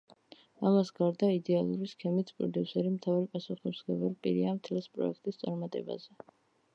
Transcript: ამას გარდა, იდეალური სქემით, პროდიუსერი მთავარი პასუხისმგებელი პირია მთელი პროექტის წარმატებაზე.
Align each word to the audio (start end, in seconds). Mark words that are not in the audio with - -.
ამას 0.69 0.89
გარდა, 0.99 1.27
იდეალური 1.33 1.89
სქემით, 1.91 2.31
პროდიუსერი 2.39 2.93
მთავარი 2.95 3.29
პასუხისმგებელი 3.37 4.19
პირია 4.25 4.57
მთელი 4.57 4.83
პროექტის 4.97 5.39
წარმატებაზე. 5.43 6.19